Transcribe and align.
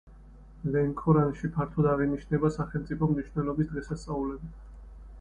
ლენქორანში 0.75 1.51
ფართოდ 1.59 1.89
აღინიშნება 1.93 2.53
სახელმწიფო 2.57 3.13
მნიშვნელობის 3.15 3.73
დღესასწაულები. 3.75 4.55